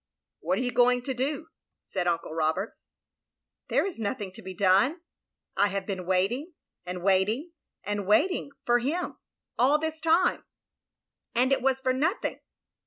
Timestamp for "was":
11.61-11.79